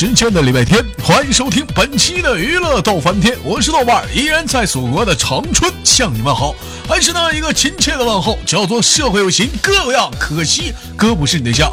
[0.00, 6.54] 时间的礼拜天，欢迎收听本期的娱乐逗翻天，我是豆瓣，依然在祖国的长春向你们好，
[6.88, 11.70] 还是那一个亲切的问候，叫做社会有情哥样，可惜哥不是你对象。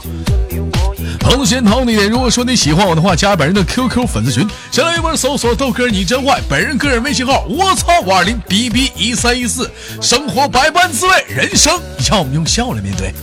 [1.21, 13.13] 同时，同地点，如果说你喜欢我的话，加本人的 QQ 粉丝群，先来一波搜索豆哥你真坏，本人个人微信号我操五二零 bb 一三一四，生活百般滋味，人生让我们用笑来面对。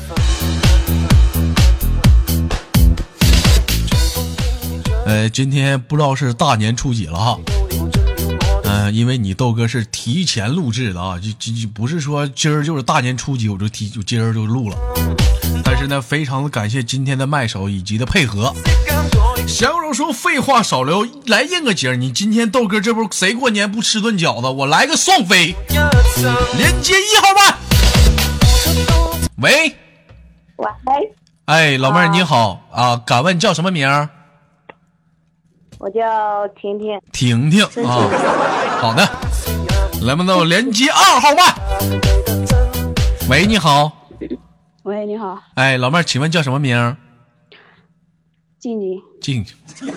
[5.14, 7.38] 呃，今天不知道是大年初几了哈，
[8.64, 14.76] 嗯、因为你豆哥是提前录制的啊，就就就不是说今儿就是大年初几我就提就今儿就录了，
[15.62, 18.52] 但是呢，非常的感谢今天的麦手以及的配合。
[19.46, 21.94] 闲话少说，废话少聊，来应个景儿。
[21.94, 24.48] 你今天豆哥这不谁过年不吃顿饺子？
[24.48, 25.54] 我来个双飞，
[26.56, 27.56] 连接一号麦。
[29.36, 29.76] 喂，
[30.56, 30.66] 喂，
[31.44, 34.08] 哎，老妹儿你好啊，敢问叫什么名儿？
[35.84, 38.08] 我叫婷婷，婷婷啊，
[38.80, 39.06] 好的，
[40.00, 41.54] 来吧，那我连接二号麦。
[43.28, 44.08] 喂，你好，
[44.84, 46.96] 喂，你好，哎，老妹儿，请问叫什么名？
[48.58, 48.80] 静？
[49.20, 49.44] 静。
[49.44, 49.94] 静，静。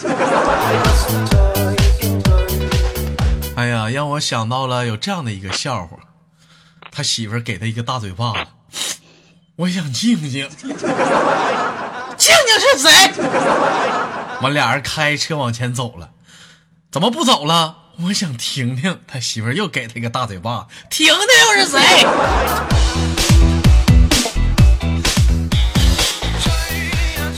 [3.55, 5.97] 哎呀，让我想到了有这样的一个笑话，
[6.91, 8.33] 他媳妇儿给他一个大嘴巴
[8.69, 8.97] 子，
[9.55, 10.75] 我想静静，静静
[12.59, 12.89] 是谁？
[14.41, 16.11] 完，俩人开车往前走了，
[16.91, 17.77] 怎么不走了？
[18.03, 21.79] 我想婷婷，他媳妇又给他一个大嘴巴，婷婷又是谁？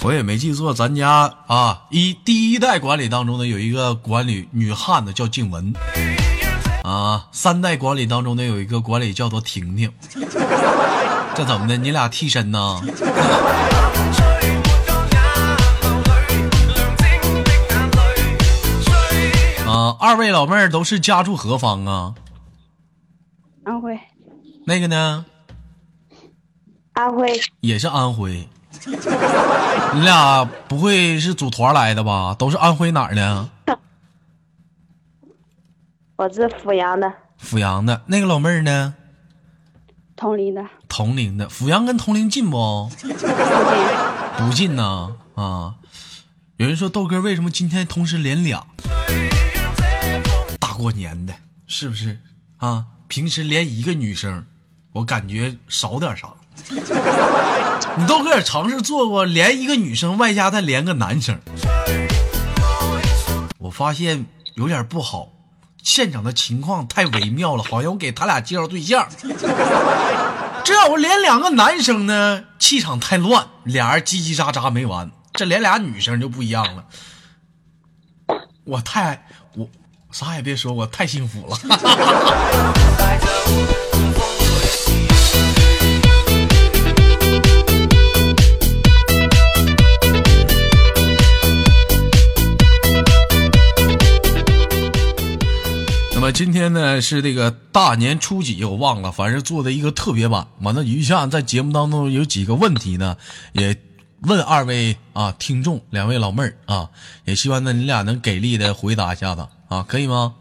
[0.02, 5.74] 我也没记错，咱家啊一第一代管理当中呢有一个管理女汉子叫静雯，
[6.84, 9.90] 啊三代管理当中呢有一个管理叫做婷婷，
[11.34, 11.78] 这怎么的？
[11.78, 12.82] 你俩替身呢？
[20.00, 22.16] 二位老妹儿都是家住何方啊？
[23.66, 24.00] 安徽，
[24.66, 25.26] 那个呢
[26.94, 28.48] 安徽，也是安徽。
[29.94, 32.34] 你俩不会是组团来的吧？
[32.34, 33.50] 都是安徽哪儿的？
[36.16, 38.02] 我是阜阳的，阜阳的。
[38.06, 38.96] 那个老妹儿呢？
[40.16, 41.50] 铜陵的，铜陵的。
[41.50, 42.90] 阜阳跟铜陵近不？
[42.90, 43.10] 不近，
[44.38, 45.12] 不近呐。
[45.36, 45.76] 啊，
[46.56, 48.66] 有人说豆哥为什么今天同时连俩？
[50.80, 51.34] 过年的，
[51.68, 52.18] 是不是
[52.58, 52.86] 啊？
[53.10, 54.46] 平时连一个女生，
[54.94, 56.30] 我感觉少点啥。
[57.98, 61.38] 你豆哥也尝试做过，连一个女生外加再连个男生，
[63.58, 64.26] 我发现
[64.56, 65.34] 有点不好。
[65.84, 69.10] 现场的情况太微妙了，好像我给他俩介绍对象。
[70.64, 75.12] 这要我连两个男生呢，气场太乱，俩人叽叽喳喳没完。
[75.34, 76.86] 这连俩女生就不一样了，
[78.66, 79.26] 我太
[79.56, 79.68] 我
[80.12, 81.58] 啥也别说，我太幸福了。
[96.12, 100.48] 那么今天呢是这个大年初几，我忘了，反正做的一个特别版。
[100.60, 103.16] 完了，余下在节目当中有几个问题呢，
[103.54, 103.78] 也
[104.22, 106.90] 问二位啊听众，两位老妹儿啊，
[107.26, 110.36] 也希望呢你俩能给力的回答一下子啊，可以吗？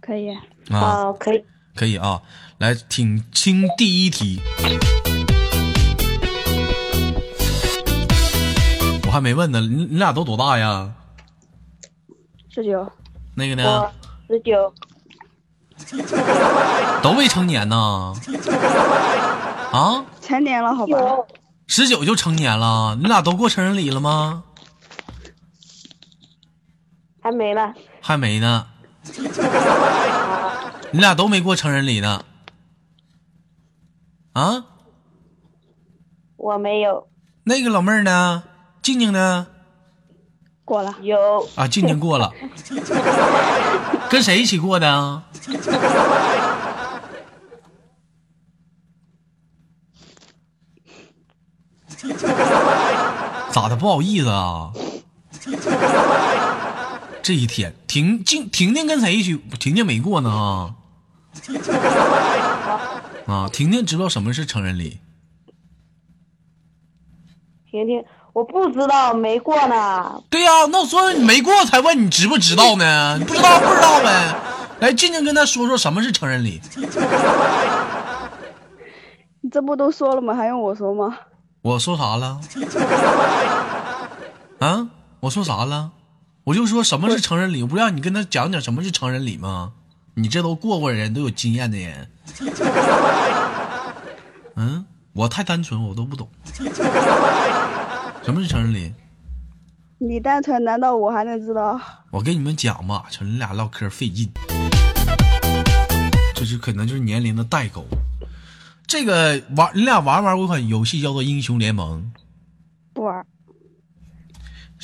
[0.00, 0.30] 可以，
[0.70, 1.44] 啊，哦，可以，
[1.74, 2.20] 可以啊，
[2.58, 4.40] 来听听第一题。
[9.06, 10.92] 我还没问呢，你你俩都多大呀？
[12.50, 12.90] 十九，
[13.34, 13.90] 那个呢？
[14.28, 14.72] 十九，
[17.02, 18.12] 都未成年呢？
[19.72, 20.04] 啊？
[20.20, 20.98] 成年了，好吧？
[21.68, 24.42] 十九就成年了，你俩都过成人礼了吗？
[27.22, 27.74] 还没呢，
[28.06, 28.68] 还没呢。
[30.92, 32.22] 你俩都没过成人礼呢。
[34.32, 34.64] 啊？
[36.36, 37.08] 我没有，
[37.42, 38.44] 那个老妹儿呢？
[38.80, 39.48] 静静呢？
[40.64, 42.32] 过了，有，啊，静静过了。
[44.08, 45.24] 跟谁一起过的啊？
[53.50, 53.74] 咋的？
[53.74, 54.70] 不好意思啊。
[57.26, 59.36] 这一天，婷静婷婷跟谁一起？
[59.58, 60.76] 婷婷没过呢啊。
[63.26, 65.00] 啊， 婷婷知道什么是成人礼？
[67.68, 73.18] 婷婷，我不知道，没过呢，对呀、那我说你没过才问你知不知道呢？
[73.18, 74.36] 你不知道不知道呗。
[74.78, 76.62] 来，静静跟他说说什么是成人礼。
[79.40, 80.32] 你这不都说了吗？
[80.32, 81.18] 还用我说吗？
[81.62, 82.40] 我说啥了？
[84.60, 84.86] 啊，
[85.18, 85.90] 我说啥了？
[86.46, 89.72] 我就说什么是成人礼，我不让你跟他讲讲什么是成人礼吗？
[90.14, 92.08] 你这都过过人，都有经验的人。
[94.54, 96.28] 嗯，我太单纯，我都不懂。
[98.22, 98.94] 什么是成人礼？
[99.98, 101.80] 你单纯，难道我还能知道？
[102.12, 104.30] 我跟你们讲吧，瞅你俩唠嗑费劲，
[106.32, 107.84] 这是可能就是年龄的代沟。
[108.86, 112.08] 这个玩，你俩玩没玩过一款游戏叫做《英雄联盟》？
[112.94, 113.26] 不玩。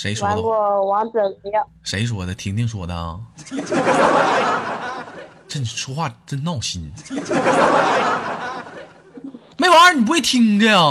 [0.02, 0.34] 谁说的？
[0.34, 1.64] 玩过王者荣耀。
[1.84, 2.34] 谁说的？
[2.34, 3.20] 婷婷说的啊。
[5.46, 6.90] 这你说话真闹心。
[9.58, 10.82] 没玩你不会听的呀？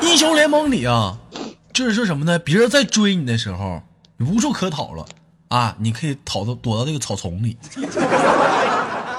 [0.00, 1.18] 英雄联盟里啊，
[1.74, 2.38] 就是说什么呢？
[2.38, 3.82] 别人在追你的时候，
[4.16, 5.04] 你无处可逃了
[5.48, 5.76] 啊！
[5.78, 7.58] 你可以逃到躲到这个草丛里。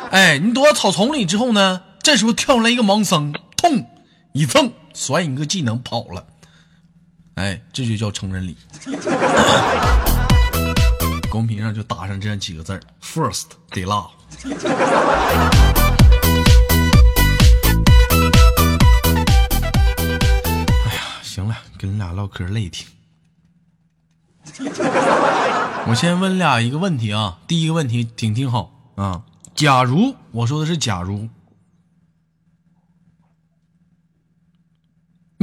[0.09, 3.85] 哎，你躲到草丛里之后呢，这时候跳出来一个盲僧，痛
[4.31, 6.25] 一蹭，甩你个技能跑了。
[7.35, 8.55] 哎，这就叫成人礼。
[11.29, 14.11] 公屏上就打上这样几个字儿：First they love。
[20.85, 22.87] 哎呀，行了，跟你俩唠嗑累挺。
[25.87, 29.23] 我先问俩一个问题啊，第一个问题听听好啊。
[29.53, 31.27] 假如我说的是假如，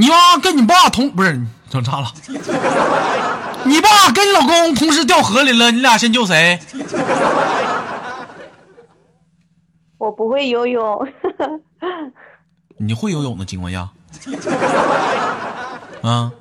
[0.03, 2.11] 你妈跟你爸同不是整岔了？
[3.65, 6.59] 你爸跟你老公同时掉河里了，你俩先救谁？
[9.97, 11.07] 我不会游泳。
[12.77, 13.89] 你会游泳的情况下，
[16.03, 16.33] 啊？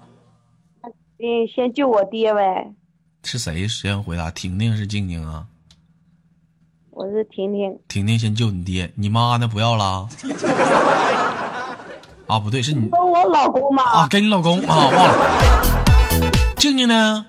[1.17, 2.73] 你先救我爹呗。
[3.23, 4.29] 是谁先回答？
[4.33, 5.47] 婷婷是静静啊？
[6.91, 7.79] 我是婷婷。
[7.87, 9.47] 婷婷先救你爹，你妈呢？
[9.47, 10.09] 不要了？
[12.33, 13.83] 啊，不对，是你跟我老公吗。
[13.83, 16.31] 啊，跟你老公啊， 忘了。
[16.57, 17.27] 静静呢？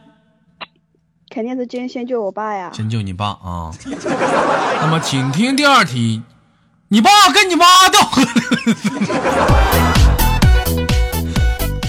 [1.30, 2.72] 肯定是先先救我爸呀。
[2.74, 3.70] 先救你爸啊。
[4.80, 6.22] 那么，请听第二题：
[6.88, 8.30] 你爸跟你妈掉河里。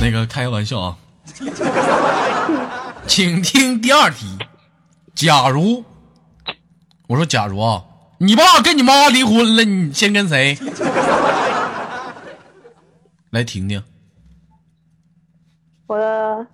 [0.02, 0.96] 那个开个玩笑啊。
[3.06, 4.26] 请听第二题：
[5.14, 5.84] 假如
[7.06, 7.84] 我说假如啊，
[8.18, 10.58] 你爸跟你妈离婚了，你先跟谁？
[13.34, 13.82] 来婷婷。
[15.88, 16.46] 我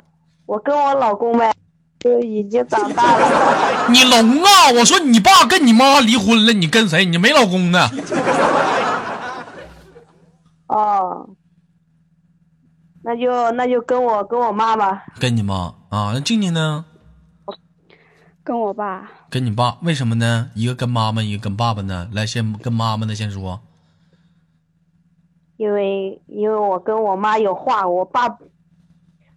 [0.47, 1.53] 我跟我老公呗，
[1.99, 3.87] 就已经长大了。
[3.93, 4.73] 你聋啊！
[4.75, 7.05] 我说你爸跟你妈离婚了，你跟谁？
[7.05, 7.87] 你没老公呢？
[10.69, 11.29] 哦，
[13.03, 15.05] 那就那就跟我跟我妈吧。
[15.21, 16.13] 跟你妈啊？
[16.15, 16.87] 那静静呢？
[18.43, 19.07] 跟我爸。
[19.29, 19.77] 跟你爸？
[19.83, 20.51] 为什么呢？
[20.55, 22.09] 一个跟妈妈，一个跟爸爸呢？
[22.13, 23.61] 来，先跟妈妈的先说。
[25.61, 28.27] 因为因为我跟我妈有话，我爸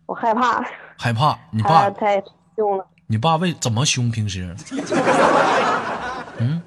[0.06, 0.64] 我害怕。
[0.98, 1.38] 害怕？
[1.52, 2.24] 你爸太
[2.56, 2.88] 凶了。
[3.08, 4.10] 你爸为怎么凶？
[4.10, 4.56] 平时？
[6.40, 6.62] 嗯。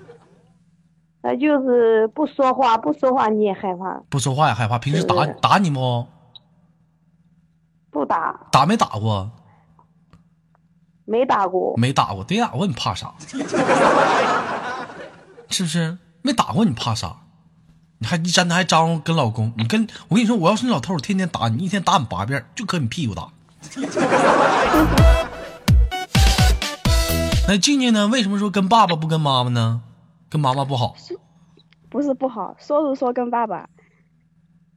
[1.23, 3.99] 他就是不说话，不说话你也害怕。
[4.11, 4.79] 不说话也害怕。
[4.79, 6.07] 平时打打你不？
[7.91, 8.39] 不打。
[8.53, 9.31] 打没打过？
[11.07, 11.75] 没打过。
[11.79, 13.15] 没打过，没打过你怕啥？
[15.49, 15.97] 是不是？
[16.21, 17.17] 没打过你怕啥？
[17.99, 19.53] 你还一真的还张罗跟老公？
[19.57, 23.29] 你跟我跟你说，我要是你老头，我天天打你，一天打你八遍，就搁你屁股打。
[27.49, 28.09] 那静静呢？
[28.09, 29.81] 为什么说跟爸爸不跟妈妈呢？
[30.29, 30.95] 跟妈妈不好？
[31.89, 33.69] 不是不好，说是说跟爸爸。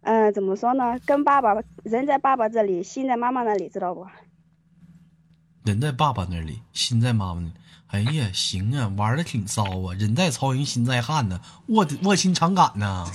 [0.03, 0.97] 嗯，怎么说呢？
[1.05, 4.05] 跟爸爸，人在爸爸这里，心在妈妈那里，知道不？
[5.65, 7.53] 人在爸爸那里，心在妈妈那里。
[7.91, 9.98] 哎呀，行啊，玩的挺骚啊！
[9.98, 13.08] 人在曹营心在汉呢，卧卧薪尝胆呢。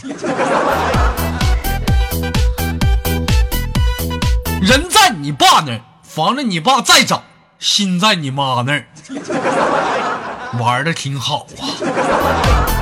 [4.61, 7.23] 人在你爸那儿，防着你爸再找；
[7.61, 8.85] 心在你妈那儿，
[10.59, 12.74] 玩的挺好啊。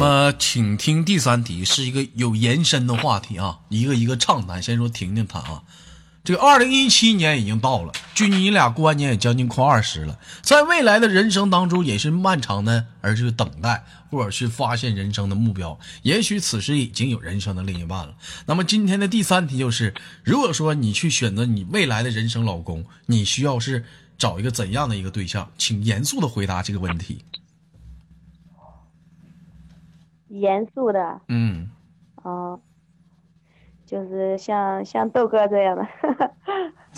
[0.00, 4.62] 那么，请听第三题，是一个有延伸的话题啊，一个一个畅谈。
[4.62, 5.62] 先说婷婷谈啊，
[6.24, 15.78] 这个二零一七年已经到了，距你俩过完年也将近快二十了，在未来的人生当中也是漫长的，而去等待或者去发现人生的目标。
[16.00, 18.14] 也许此时已经有人生的另一半了。
[18.46, 19.92] 那么今天的第三题就是，
[20.24, 23.84] 如果说你去选择你未来的人生老公，你需要是
[24.16, 25.52] 找一个怎样的一个对象？
[25.58, 27.22] 请严肃的回答这个问题。
[30.30, 31.68] 严肃的，嗯，
[32.22, 32.60] 哦，
[33.84, 35.84] 就是像像豆哥这样的，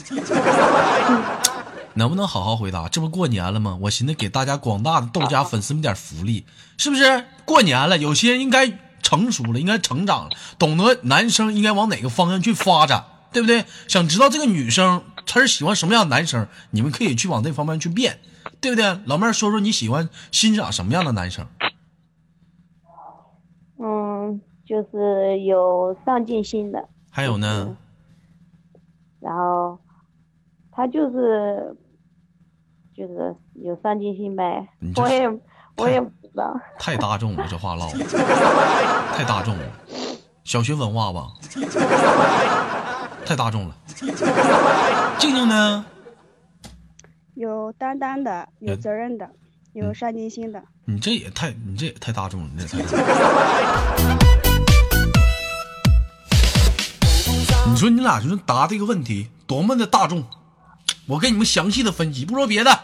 [1.95, 2.89] 能不能好好回答？
[2.89, 3.79] 这不过年了吗？
[3.81, 6.45] 我寻思给大家广大的豆家粉丝们点福利，
[6.77, 7.25] 是不是？
[7.47, 8.71] 过年了，有些人应该
[9.01, 13.65] 成熟了，应该成长了，懂得男生应该往哪个方向去发展，对不对？
[13.89, 18.19] 想知道这个女生她是喜欢什么样的男生，你们可以去往这方面去变，
[18.61, 19.01] 对不对？
[19.07, 21.47] 老妹儿，说说你喜欢欣赏什么样的男生？
[23.85, 24.41] 嗯，
[24.73, 27.77] 就是有上进心的，还有呢？
[29.21, 29.79] 然后
[30.71, 31.77] 他就是
[32.97, 35.29] 就是有上进心呗我也
[35.77, 37.99] 我也不知道，太大众了，这话唠的
[39.15, 39.65] 太大众了，
[40.43, 41.35] 小学文化吧，
[43.27, 43.77] 太大众了。
[45.21, 45.85] 静静呢？
[47.35, 49.29] 有担当的，有嗯责任的，
[49.75, 50.63] 有上进心的。
[50.87, 52.97] 你这也太，你这也太大众了，你这也太
[57.73, 60.23] 你说你俩就是答这个问题多么的大众，
[61.07, 62.23] 我给你们详细的分析。
[62.27, 62.81] 不说别的，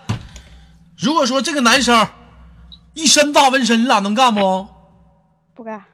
[0.97, 2.09] 如果说这个男生
[2.95, 4.67] 一身大纹身，你俩能干不？
[5.55, 5.85] 不干，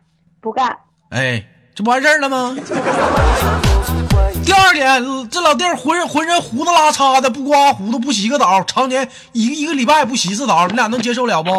[0.41, 0.79] 不干，
[1.11, 2.57] 哎，这不完事儿了吗？
[4.47, 11.51] 第二点，这老弟儿浑身浑身胡子拉碴的，不刮胡子，不洗个澡，常年一个一个礼拜不洗一次澡，你俩能接受了不？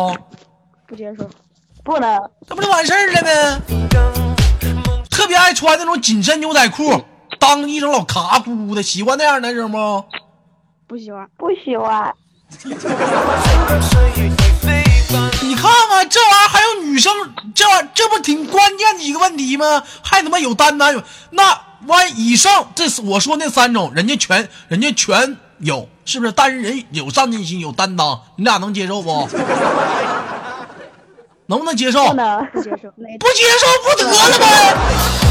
[0.88, 1.30] 不接受。
[1.84, 3.62] 不能，这不就完事儿了呗？
[5.12, 7.04] 特别爱穿那种紧身牛仔裤，
[7.40, 10.06] 当一整老卡咕的，喜欢那样的男生不？
[10.88, 11.28] 不喜欢。
[11.38, 12.14] 不喜欢，
[15.42, 17.12] 你看看这玩意儿还有女生，
[17.54, 19.84] 这玩意儿这不挺关键的一个问题吗？
[20.04, 21.02] 还他妈有担当有
[21.32, 26.32] 那完以上，这是我说那三种，人家全人家全有，是不是？
[26.32, 29.28] 但是人有上进心，有担当，你俩能接受不？
[31.48, 32.08] 能不能接受？
[32.08, 32.90] 不能，不接受。
[33.20, 35.25] 不接受不得了呗！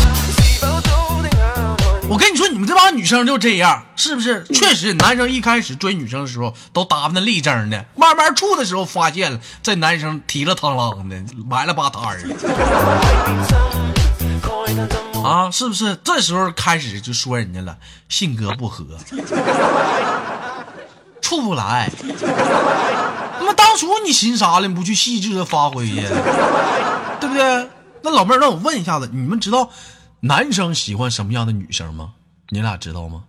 [2.15, 4.45] 我跟你说，你们这帮女生就这样，是不是？
[4.45, 12.29] 确实，男生一开始追女生的时候都打扮的立正的，慢慢处的时候发现了这男生提了螳螂的，埋了吧摊儿的
[15.25, 15.99] 啊，是不是？
[16.05, 17.77] 这时候开始就说人家了，
[18.09, 18.85] 性格不合，
[21.21, 21.91] 处不来。
[23.41, 24.69] 那么当初你寻啥了？
[24.69, 26.05] 你不去细致的发挥呀？
[27.19, 27.69] 对不对？
[28.03, 29.69] 那老妹儿，让我问一下子，你们知道
[30.27, 32.15] 男生喜欢什么样的女生吗？
[32.49, 33.25] 你俩知道吗？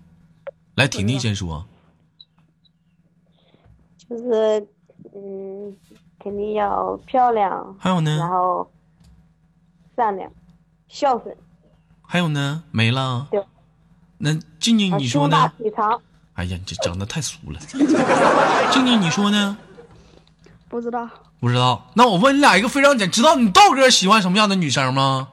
[0.75, 1.65] 来，婷婷先说。
[4.09, 4.65] 就是
[5.13, 5.75] 嗯，
[6.17, 8.29] 肯定要漂亮，还有呢然呢？
[8.29, 8.71] 后
[9.97, 10.31] 善良、
[10.87, 11.35] 孝顺，
[12.01, 12.63] 还有呢？
[12.71, 13.27] 没了。
[13.29, 13.43] 对。
[14.17, 15.51] 那静静啊你说胸大呢？
[15.57, 16.01] 体长，
[16.35, 17.59] 哎呀，你这整的太俗了。
[18.71, 19.57] 静静你说呢？
[20.69, 21.09] 不知道。
[21.41, 21.91] 不知道。
[21.95, 25.27] 那我问你俩一个非常简，知道你豆哥喜欢什么样的女生吗？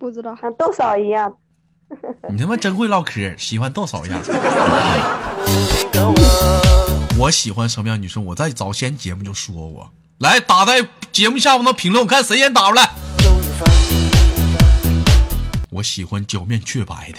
[0.00, 0.34] 不知道。
[0.40, 1.30] 像豆嫂一样，
[2.30, 4.18] 你他妈真会唠嗑，喜欢豆嫂一样。
[7.18, 8.24] 我喜欢什么样的女生？
[8.24, 9.92] 我在早先节目就说过。
[10.20, 12.88] 来，打在节目下方的评论，我看谁先打出来。
[15.70, 17.18] 我喜欢脚面雀白的。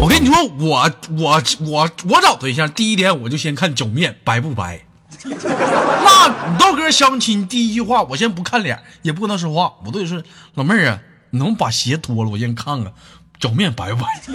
[0.00, 4.83] 我跟你说，我我我我找对象，第一点我就先看脚面白不白。
[5.44, 10.22] 那你豆哥相亲第一句话，我先不看脸，也不跟他说话，我都得说
[10.54, 10.98] 老妹儿啊，
[11.30, 12.92] 你能把鞋脱了，我先看看
[13.40, 14.20] 脚面白不白。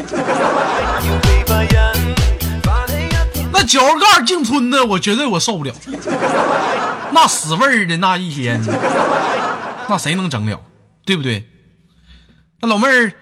[3.51, 5.74] 那脚盖净村的，我绝对我受不了，
[7.12, 8.62] 那死味儿的那一天，
[9.88, 10.62] 那谁能整了？
[11.05, 11.48] 对不对？
[12.62, 13.13] 那老妹儿，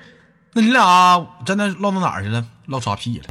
[0.54, 2.44] 那你俩在那唠到哪儿去了？
[2.66, 3.26] 唠啥屁了？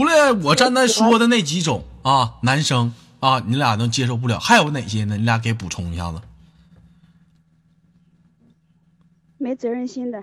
[0.00, 5.18] 除了我刚才说的那几种啊，男生啊，你俩能接受不了，还有哪些呢？
[5.18, 6.22] 你俩给补充一下子。
[9.36, 10.22] 没责任心的。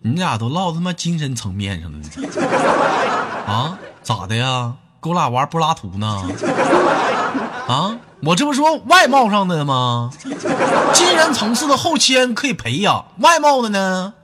[0.00, 2.04] 你俩都唠他妈精神层面上的呢，
[3.46, 3.78] 啊？
[4.02, 4.74] 咋的呀？
[5.00, 6.20] 给我俩玩柏拉图呢？
[7.68, 7.96] 啊？
[8.24, 10.10] 我这不说外貌上的吗？
[10.92, 14.14] 精神层次的后天可以培养，外貌的呢，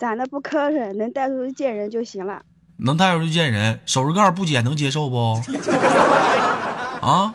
[0.00, 2.42] 长得不磕碜，能带出去见人就行了。
[2.78, 5.40] 能带出去见人，手指盖不剪能接受不？
[7.00, 7.34] 啊？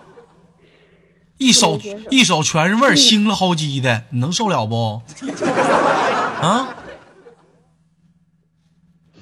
[1.37, 1.79] 一手
[2.09, 5.01] 一手全是味儿，腥了好几的，你能受了不？
[6.41, 6.67] 啊？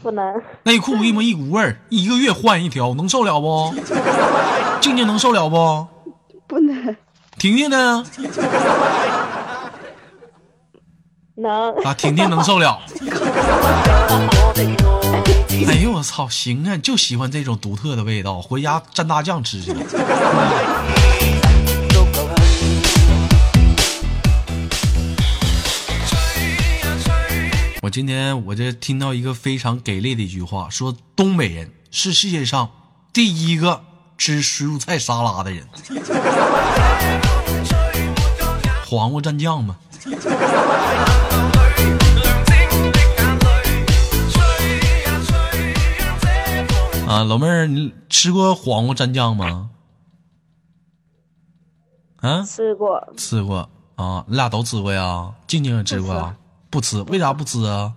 [0.02, 3.74] 不能，内裤一模一股味儿，一个月换一条，能受了不？
[4.82, 5.88] 静静能受了不？
[6.48, 6.96] 不能。
[7.38, 8.04] 婷婷呢？
[11.36, 12.80] 能，啊，婷婷能受了。
[15.68, 19.74] 哎呦我操，行啊，就喜欢这种独特的味道，回家蘸大酱吃去。
[27.82, 32.70] 我今天我这听到一个非常给力的一句话，说东北人是世界上
[33.14, 33.82] 第一个
[34.18, 35.68] 吃蔬菜沙拉的人。
[38.86, 39.76] 黄瓜蘸酱吗？
[47.08, 49.70] 啊，老妹儿，你吃过黄瓜蘸酱吗？
[52.18, 55.34] 啊，吃过，吃过啊，你俩都吃过呀？
[55.48, 56.36] 静静也吃过啊？
[56.70, 57.94] 不吃，为啥不吃啊？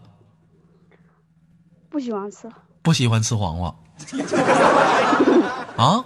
[1.89, 2.49] 不喜欢吃。
[2.83, 3.75] 不喜欢吃黄瓜。
[5.77, 6.05] 啊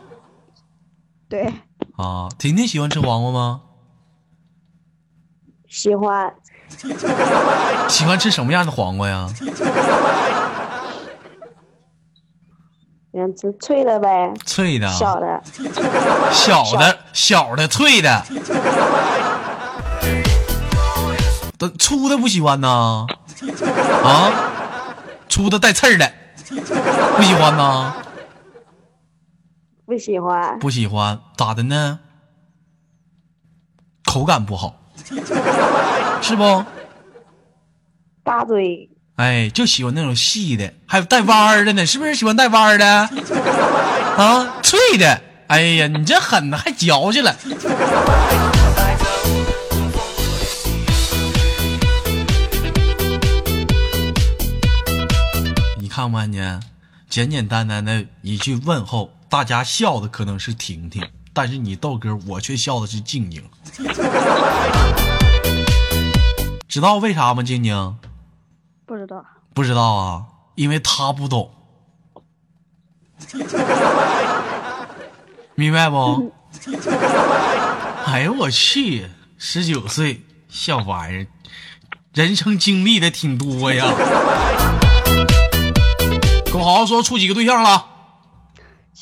[1.29, 1.53] 对，
[1.97, 3.61] 啊，婷婷喜欢吃黄瓜吗？
[5.69, 6.35] 喜欢
[7.89, 9.29] 喜欢吃什么样的黄瓜呀？
[13.15, 15.41] 想吃脆的呗，脆的、小的，
[16.33, 18.25] 小的、小的、脆的。
[21.57, 23.07] 都粗的不喜欢呐？
[24.03, 24.33] 啊，
[25.29, 26.13] 粗的带刺儿的，
[27.17, 27.93] 不喜欢呐？
[29.87, 32.01] 不喜欢，不喜欢，咋的呢？
[34.05, 34.75] 口感不好，
[36.21, 36.65] 是不？
[38.25, 43.09] 大嘴，哎，就喜欢那种细的，还有带弯儿的呢，是不是喜欢带弯儿的？
[44.19, 47.37] 啊，脆的，哎呀，你这狠呢，还嚼去了。
[55.81, 56.61] 你看不看见？
[57.09, 63.41] 简简单单的一句问候，大家笑的可能是婷婷，但是你豆哥，我却笑的是静静。
[66.67, 67.45] 知道为啥吗？
[67.45, 67.97] 静静？
[68.87, 69.25] 不知道。
[69.55, 70.25] 不知道啊，
[70.57, 71.51] 因为他不懂，
[75.55, 76.33] 明白不？
[78.07, 81.27] 哎呦我去，十九岁小玩意儿，
[82.13, 83.85] 人生经历的挺多呀。
[86.47, 87.87] 跟我好好说，处几个对象了？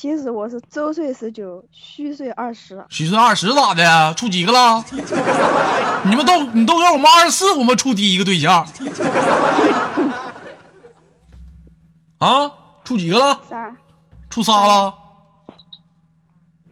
[0.03, 2.85] 其实我是周岁十九，虚岁二十。
[2.89, 4.13] 虚岁二十咋的？
[4.15, 4.85] 处几个了？
[6.03, 8.67] 你们都你都说我们二十四，我们处第一个对象。
[12.19, 12.51] 啊，
[12.83, 13.41] 处几个了？
[13.49, 13.77] 仨。
[14.29, 14.93] 处仨了。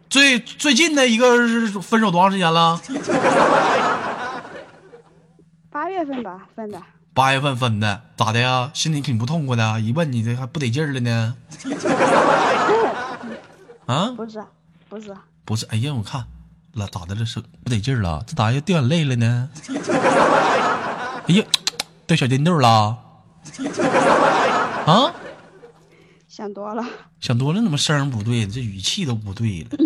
[0.09, 2.81] 最最近的一个是分手多长时间了？
[5.71, 6.81] 八月份吧，分的。
[7.13, 8.69] 八月份分的，咋的呀？
[8.73, 11.37] 心里挺不痛快的，一问你这还不得劲儿了呢？
[13.91, 14.13] 啊？
[14.15, 14.41] 不是，
[14.87, 15.65] 不是，不是。
[15.65, 16.25] 哎呀，我看
[16.73, 17.25] 了，咋的了？
[17.25, 18.23] 是不得劲儿了？
[18.25, 19.49] 这咋又掉眼泪了呢？
[21.27, 21.43] 哎呀，
[22.07, 22.97] 掉小金豆了？
[24.85, 25.13] 啊？
[26.27, 26.83] 想多了。
[27.19, 28.47] 想多了，怎么声不对？
[28.47, 29.71] 这语气都不对了。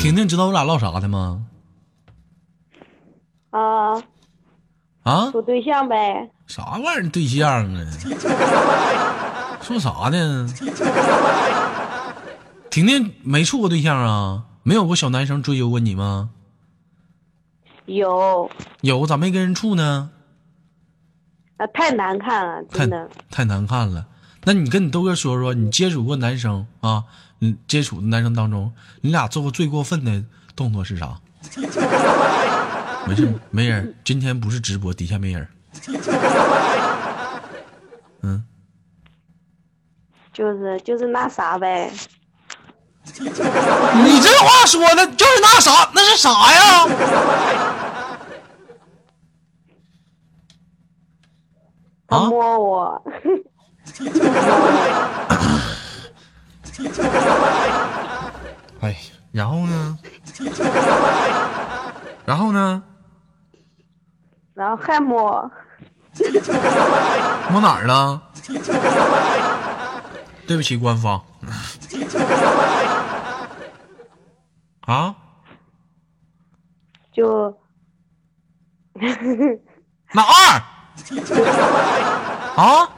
[0.00, 1.46] 婷婷知道我俩唠啥的吗？
[3.50, 3.94] 啊
[5.02, 5.30] 啊？
[5.30, 6.30] 处对象呗。
[6.46, 7.86] 啥玩意儿对象啊？
[9.62, 10.48] 说啥呢？
[12.70, 14.44] 婷婷没处过对象啊？
[14.62, 16.30] 没有过小男生追求过你吗？
[17.86, 18.50] 有。
[18.82, 20.10] 有，咋没跟人处呢？
[21.56, 23.08] 啊，太难看了，真的。
[23.30, 24.06] 太难看了。
[24.44, 27.04] 那你跟你豆哥说说，你接触过男生啊？
[27.38, 31.18] 你接触的男生当中，你俩做过最过分的动作是啥？
[33.06, 33.94] 没事，没人。
[34.04, 35.48] 今天不是直播，底下没人。
[38.22, 38.44] 嗯。
[40.32, 41.90] 就是就是那啥呗。
[43.10, 46.86] 你这话说的，就是那啥，那是啥呀？
[52.06, 53.02] 他摸我。
[58.80, 58.96] 哎，
[59.32, 59.98] 然后呢？
[62.24, 62.82] 然后呢？
[64.60, 65.50] 然后还摸。
[67.50, 68.20] 摸哪儿了？
[70.46, 71.18] 对不起，官方。
[74.82, 75.16] 啊？
[77.10, 77.56] 就
[80.12, 80.62] 哪二？
[82.56, 82.90] 啊？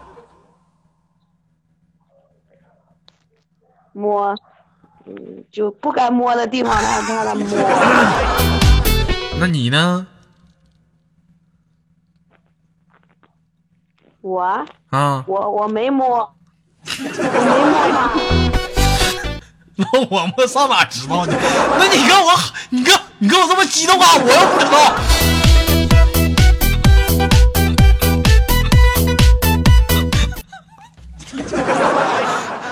[3.93, 4.35] 摸，
[5.07, 7.47] 嗯，就不该摸的地方，他他他摸。
[9.39, 10.09] 那你呢？
[14.23, 14.41] 我
[14.91, 16.35] 啊，我我没摸，我
[17.03, 18.11] 没摸他。
[19.75, 21.35] 那我摸上哪知道呢？
[21.79, 22.31] 那你跟我，
[22.71, 24.95] 你跟你跟我这么激动啊，我又不知道。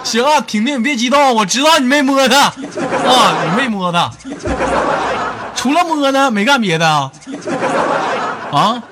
[0.05, 2.53] 行啊，婷婷，你别激动，我知道你没摸他啊，
[3.45, 4.09] 你没摸他，
[5.57, 7.11] 除了摸呢，没干别的啊。
[8.53, 8.83] 啊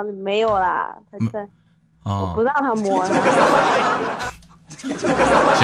[0.00, 1.46] 啊，没有啦，他在
[2.02, 2.42] 啊不！
[2.42, 3.14] 让他摸他。
[4.80, 4.90] 行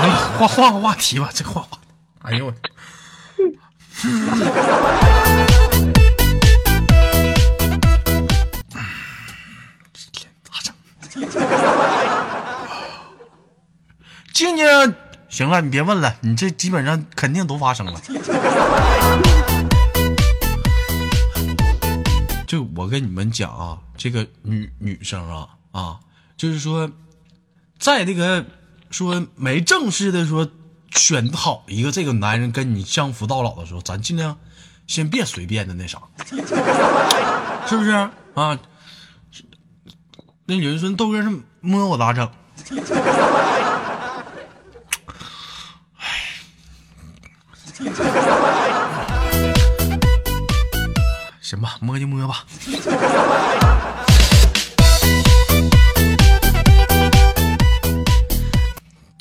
[0.07, 1.79] 了，换换个话题吧，这换话。
[2.23, 2.53] 哎呦我。
[10.13, 10.75] 天咋整？
[14.35, 14.67] 静静，
[15.31, 17.99] 行了，你别问了，你这基本上肯定都发生了。
[22.47, 26.01] 就我跟你们讲啊，这个女女生啊啊，
[26.37, 26.91] 就是说，
[27.79, 28.45] 在这个
[28.91, 30.49] 说没正式的说
[30.91, 34.39] 选好一个这个男人跟你相夫到老的时候，咱尽量
[34.87, 36.01] 先别随便的那啥，
[37.67, 38.13] 是不是啊？
[40.47, 41.31] 那有人说豆哥是
[41.61, 42.31] 摸我咋整？
[51.43, 52.45] 行吧，摸就摸吧。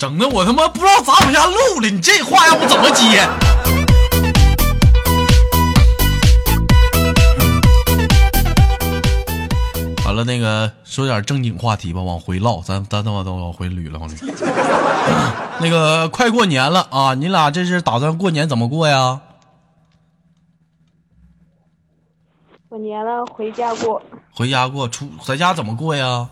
[0.06, 3.28] 整的我他妈不知道咋往下录了，你这话让我怎么接？
[10.06, 14.32] 完了，那个说点正经话题吧，往回唠，咱咱他妈都往回捋了，往捋。
[15.60, 19.22] 那个快过年了啊，你俩这是打算过年怎么过呀？
[22.70, 24.00] 过年了回家过，
[24.32, 26.30] 回家过，出在家怎么过呀？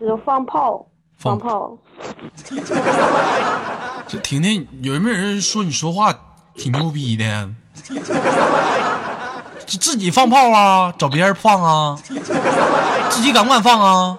[0.00, 0.84] 就是放炮，
[1.20, 1.76] 放放炮。
[4.08, 6.12] 这婷婷，有没有人说你说话
[6.54, 7.50] 挺牛逼的？
[9.66, 10.92] 自自己放炮啊？
[10.96, 11.94] 找别人放啊？
[13.10, 14.18] 自己敢不敢放啊？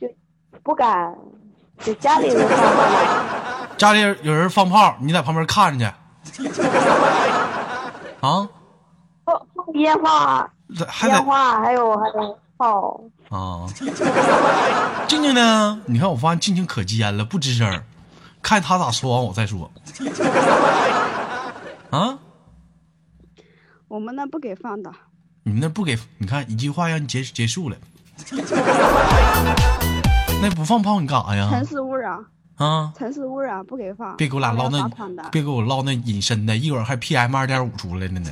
[0.00, 0.08] 就
[0.64, 1.14] 不敢，
[1.84, 2.82] 就家里人放炮。
[3.76, 5.92] 家里有人放炮，你在旁边看着
[6.32, 6.48] 去。
[8.20, 8.48] 啊？
[9.26, 10.50] 放放烟花，
[11.04, 12.98] 烟花还有还有炮。
[13.30, 13.66] 啊？
[15.08, 15.80] 静静呢？
[15.86, 17.82] 你看，我发现静静可尖了，不吱声，
[18.42, 19.70] 看他咋说完我再说。
[21.90, 22.18] 啊？
[23.88, 24.92] 我们那不给放的，
[25.44, 25.96] 你们那不给？
[26.18, 27.76] 你看一句话让你结结束了。
[30.42, 31.48] 那不放炮你干啥呀？
[31.50, 32.18] 城市污染，
[32.56, 32.92] 啊！
[32.96, 34.16] 城市污染不给放。
[34.16, 34.88] 别给我俩唠那
[35.30, 38.30] 别给我唠那隐身的，一会儿还 PM 二点五出来了呢，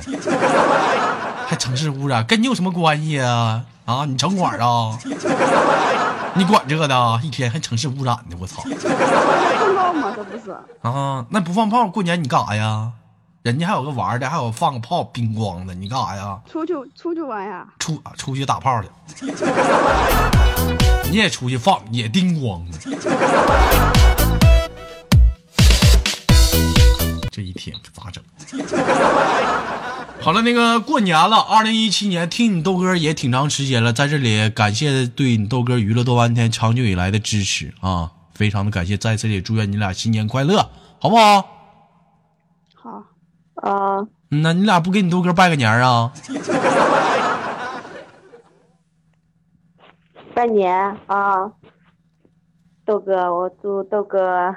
[1.47, 3.63] 还城市污染，跟你有什么关系啊？
[3.85, 4.97] 啊，你城管啊？
[6.33, 7.19] 你管这个的？
[7.23, 8.63] 一天还城市污染呢，我操！
[8.63, 10.51] 放炮吗，这不是？
[10.81, 12.91] 啊，那不放炮，过年你干啥呀？
[13.43, 16.39] 人家还有个玩的，还有放个炮，冰光的，你干啥呀？
[16.51, 17.67] 出去出去玩呀？
[17.77, 19.27] 出出去打炮去，
[21.11, 22.79] 你也出去放，也叮咣的。
[27.35, 28.23] 这一天可咋整？
[30.21, 41.41] 好了，那个过年了，二零一七年听你豆哥也挺长时间了，在这里感谢对你豆哥娱乐多半天长久以来的支持啊，非常的感谢，在这里祝愿你俩新年快乐，好不好？
[42.73, 43.03] 好，
[43.55, 43.99] 啊，
[44.31, 46.13] 嗯那你俩不给你豆哥拜个年啊？
[50.33, 50.73] 拜年
[51.07, 51.51] 啊，
[52.85, 54.55] 豆哥，我祝豆哥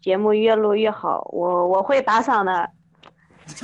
[0.00, 2.70] 节目越录越好，我我会打赏的。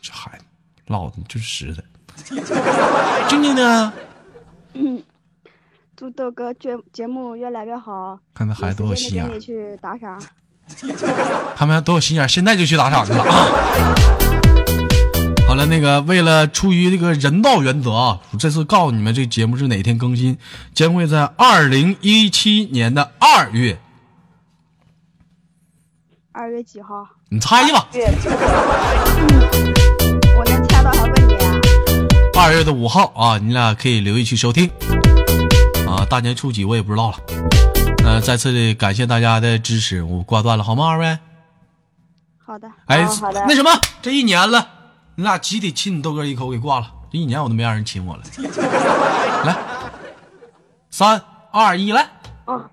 [0.00, 0.44] 这孩子
[0.86, 1.82] 唠的就是实在。
[3.28, 3.92] 静静呢？
[5.96, 8.18] 祝豆哥节节目越来越好。
[8.34, 10.22] 看那孩子多有心眼去打赏。
[11.56, 14.27] 他们多有心眼，现在就去打赏去了啊！
[15.58, 20.38] 好了，那个为了出于这个人道原则啊，我这次告诉你们，这节目是哪天更新，
[20.72, 23.76] 将会在二零一七年的二月，
[26.30, 27.04] 二月几号？
[27.28, 28.06] 你猜去吧，月
[30.38, 31.56] 我能猜到还问你啊？
[32.38, 34.70] 二月的五号啊，你俩可以留意去收听
[35.88, 36.06] 啊。
[36.08, 37.16] 大年初几我也不知道了。
[38.04, 41.18] 呃，再次的感谢大家的支持，我挂断了好吗，二位？
[42.46, 44.64] 好的，哎，好好的那什么，这一年了，
[45.18, 48.22] 你俩集体亲你豆哥一口给挂了，这一年我都没让人亲我了。
[49.44, 49.56] 来，
[50.90, 52.08] 三二一，来，
[52.44, 52.70] 啊，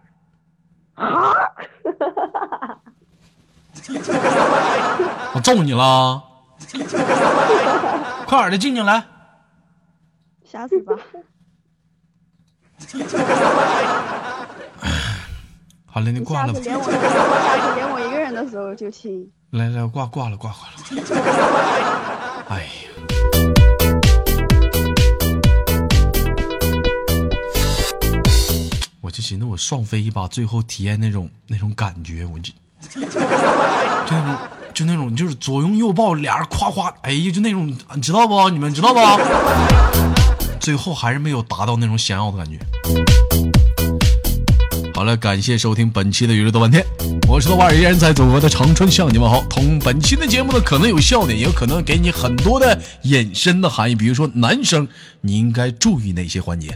[5.33, 6.21] 我揍你了，
[8.27, 9.03] 快点的，静静来。
[10.43, 10.93] 吓死吧！
[15.87, 16.59] 好了，你你挂了吧。
[16.61, 19.31] 下次连我，下次连我一个人的时候就亲。
[19.49, 20.73] 来来，挂挂了，挂挂了。
[22.47, 22.69] 哎呀，
[29.01, 32.53] 我就寻思我双飞一把，最后体验那种那种感觉，我就
[34.05, 34.15] 就
[34.75, 38.49] 就那种就是左拥右抱，俩人夸夸，哎呀，就那种，你知道不？
[38.51, 38.99] 你们知道不？
[40.59, 42.59] 最后还是没有达到那种想要的感觉。
[44.93, 46.85] 好了，感谢收听本期的娱乐豆半天，
[47.27, 49.43] 我是豆瓣，依然在祖国的长春向你们好。
[49.49, 53.95] 同本期的节目呢，可能有笑点，也有可能给你很多的隐身的含义。
[53.95, 54.87] 比如说，男生
[55.21, 56.69] 你应该注意哪些环节？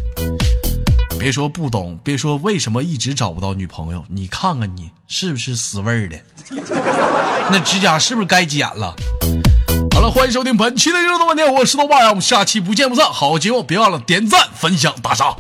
[1.19, 6.17] 别说不懂，别说为什么一直找不到女朋友，你看看你是不是死味儿的？
[7.51, 8.95] 那指甲是不是该剪了？
[9.93, 13.05] 好了，欢迎收听本期的娱乐豆瓣天，我是豆瓣，我们下期不见不散。
[13.05, 15.37] 好节目别忘了点赞、分享、打赏。